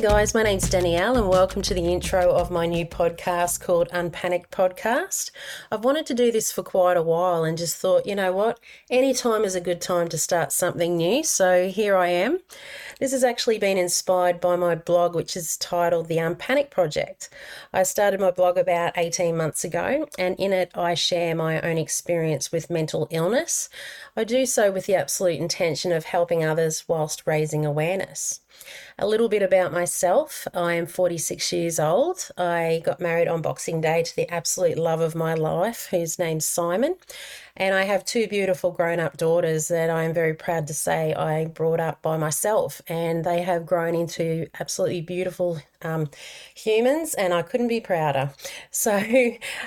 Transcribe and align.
guys, 0.00 0.32
my 0.32 0.42
name's 0.42 0.70
Danielle, 0.70 1.18
and 1.18 1.28
welcome 1.28 1.60
to 1.60 1.74
the 1.74 1.92
intro 1.92 2.32
of 2.32 2.50
my 2.50 2.64
new 2.64 2.86
podcast 2.86 3.60
called 3.60 3.90
UnPanic'd 3.90 4.50
Podcast. 4.50 5.30
I've 5.70 5.84
wanted 5.84 6.06
to 6.06 6.14
do 6.14 6.32
this 6.32 6.50
for 6.50 6.62
quite 6.62 6.96
a 6.96 7.02
while 7.02 7.44
and 7.44 7.58
just 7.58 7.76
thought, 7.76 8.06
you 8.06 8.14
know 8.14 8.32
what, 8.32 8.58
any 8.88 9.12
time 9.12 9.44
is 9.44 9.54
a 9.54 9.60
good 9.60 9.82
time 9.82 10.08
to 10.08 10.16
start 10.16 10.52
something 10.52 10.96
new, 10.96 11.22
so 11.22 11.68
here 11.68 11.96
I 11.96 12.08
am. 12.08 12.38
This 12.98 13.12
has 13.12 13.22
actually 13.22 13.58
been 13.58 13.76
inspired 13.76 14.40
by 14.40 14.56
my 14.56 14.74
blog, 14.74 15.14
which 15.14 15.36
is 15.36 15.58
titled 15.58 16.08
The 16.08 16.16
Unpanic 16.16 16.70
Project. 16.70 17.28
I 17.70 17.82
started 17.82 18.20
my 18.20 18.30
blog 18.30 18.56
about 18.56 18.96
18 18.96 19.36
months 19.36 19.64
ago, 19.64 20.06
and 20.18 20.34
in 20.38 20.54
it, 20.54 20.70
I 20.74 20.94
share 20.94 21.34
my 21.34 21.60
own 21.60 21.76
experience 21.76 22.50
with 22.50 22.70
mental 22.70 23.06
illness. 23.10 23.68
I 24.16 24.24
do 24.24 24.46
so 24.46 24.72
with 24.72 24.86
the 24.86 24.94
absolute 24.94 25.38
intention 25.38 25.92
of 25.92 26.04
helping 26.04 26.42
others 26.42 26.84
whilst 26.88 27.26
raising 27.26 27.66
awareness. 27.66 28.40
A 29.02 29.06
little 29.06 29.30
bit 29.30 29.42
about 29.42 29.72
myself 29.72 30.46
I 30.52 30.74
am 30.74 30.84
46 30.84 31.54
years 31.54 31.80
old. 31.80 32.28
I 32.36 32.82
got 32.84 33.00
married 33.00 33.28
on 33.28 33.40
Boxing 33.40 33.80
Day 33.80 34.02
to 34.02 34.14
the 34.14 34.28
absolute 34.28 34.76
love 34.76 35.00
of 35.00 35.14
my 35.14 35.32
life, 35.32 35.88
whose 35.90 36.18
name's 36.18 36.44
Simon. 36.44 36.96
And 37.56 37.74
I 37.74 37.84
have 37.84 38.04
two 38.04 38.28
beautiful 38.28 38.70
grown 38.70 39.00
up 39.00 39.16
daughters 39.16 39.68
that 39.68 39.88
I 39.88 40.02
am 40.02 40.12
very 40.12 40.34
proud 40.34 40.66
to 40.66 40.74
say 40.74 41.14
I 41.14 41.46
brought 41.46 41.80
up 41.80 42.02
by 42.02 42.18
myself. 42.18 42.82
And 42.88 43.24
they 43.24 43.40
have 43.40 43.64
grown 43.64 43.94
into 43.94 44.48
absolutely 44.60 45.00
beautiful 45.00 45.62
um, 45.82 46.10
humans, 46.54 47.14
and 47.14 47.32
I 47.34 47.42
couldn't 47.42 47.68
be 47.68 47.80
prouder. 47.80 48.32
So, 48.72 48.92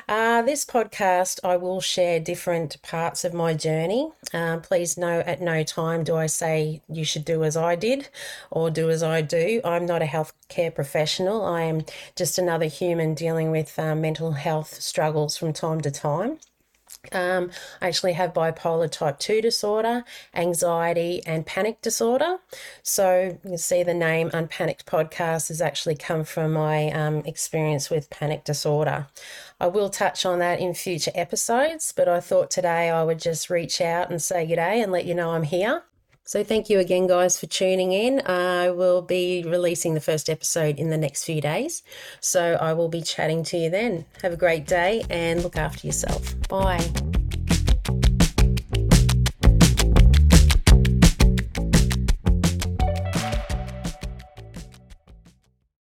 uh, 0.07 0.41
this 0.43 0.65
podcast, 0.65 1.39
I 1.43 1.57
will 1.57 1.81
share 1.81 2.19
different 2.19 2.81
parts 2.81 3.23
of 3.23 3.33
my 3.33 3.53
journey. 3.53 4.11
Uh, 4.33 4.57
please 4.57 4.97
know 4.97 5.19
at 5.21 5.41
no 5.41 5.63
time 5.63 6.03
do 6.03 6.15
I 6.15 6.25
say 6.27 6.81
you 6.89 7.03
should 7.03 7.25
do 7.25 7.43
as 7.43 7.55
I 7.57 7.75
did 7.75 8.09
or 8.49 8.69
do 8.71 8.89
as 8.89 9.03
I 9.03 9.21
do. 9.21 9.61
I'm 9.63 9.85
not 9.85 10.01
a 10.01 10.05
healthcare 10.05 10.73
professional, 10.73 11.43
I 11.45 11.63
am 11.63 11.85
just 12.15 12.37
another 12.37 12.65
human 12.65 13.13
dealing 13.13 13.51
with 13.51 13.77
uh, 13.77 13.95
mental 13.95 14.31
health 14.31 14.81
struggles 14.81 15.37
from 15.37 15.53
time 15.53 15.81
to 15.81 15.91
time. 15.91 16.39
Um, 17.11 17.51
I 17.81 17.87
actually 17.87 18.13
have 18.13 18.33
bipolar 18.33 18.89
type 18.89 19.19
2 19.19 19.41
disorder, 19.41 20.05
anxiety, 20.33 21.21
and 21.25 21.45
panic 21.45 21.81
disorder. 21.81 22.37
So 22.81 23.37
you 23.43 23.49
can 23.49 23.57
see 23.57 23.83
the 23.83 23.93
name 23.93 24.29
UnPanic'd 24.29 24.85
Podcast 24.85 25.49
has 25.49 25.61
actually 25.61 25.95
come 25.95 26.23
from 26.23 26.53
my 26.53 26.89
um, 26.91 27.17
experience 27.25 27.89
with 27.89 28.09
panic 28.09 28.45
disorder. 28.45 29.07
I 29.59 29.67
will 29.67 29.89
touch 29.89 30.25
on 30.25 30.39
that 30.39 30.59
in 30.59 30.73
future 30.73 31.11
episodes, 31.13 31.93
but 31.95 32.07
I 32.07 32.19
thought 32.19 32.49
today 32.49 32.89
I 32.89 33.03
would 33.03 33.19
just 33.19 33.49
reach 33.49 33.81
out 33.81 34.09
and 34.09 34.21
say 34.21 34.47
good 34.47 34.55
day 34.55 34.81
and 34.81 34.91
let 34.91 35.05
you 35.05 35.13
know 35.13 35.31
I'm 35.31 35.43
here. 35.43 35.83
So, 36.25 36.43
thank 36.43 36.69
you 36.69 36.79
again, 36.79 37.07
guys, 37.07 37.39
for 37.39 37.47
tuning 37.47 37.91
in. 37.91 38.21
I 38.25 38.71
will 38.71 39.01
be 39.01 39.43
releasing 39.45 39.93
the 39.93 40.01
first 40.01 40.29
episode 40.29 40.79
in 40.79 40.89
the 40.89 40.97
next 40.97 41.25
few 41.25 41.41
days. 41.41 41.83
So, 42.19 42.57
I 42.59 42.73
will 42.73 42.89
be 42.89 43.01
chatting 43.01 43.43
to 43.45 43.57
you 43.57 43.69
then. 43.69 44.05
Have 44.21 44.33
a 44.33 44.37
great 44.37 44.65
day 44.65 45.03
and 45.09 45.43
look 45.43 45.57
after 45.57 45.85
yourself. 45.85 46.33
Bye. 46.47 47.12